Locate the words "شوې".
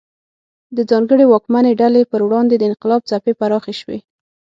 3.81-3.99